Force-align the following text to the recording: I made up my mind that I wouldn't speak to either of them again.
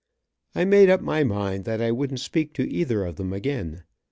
I 0.55 0.65
made 0.65 0.89
up 0.89 1.01
my 1.01 1.23
mind 1.23 1.63
that 1.65 1.79
I 1.79 1.91
wouldn't 1.91 2.19
speak 2.21 2.53
to 2.53 2.67
either 2.67 3.05
of 3.05 3.17
them 3.17 3.31
again. 3.33 3.83